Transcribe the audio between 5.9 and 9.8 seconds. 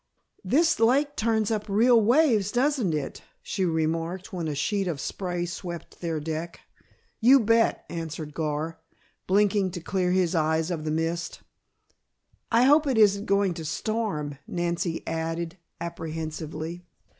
their deck. "You bet," answered Gar, blinking to